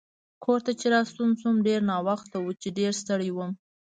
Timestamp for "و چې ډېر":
2.41-2.91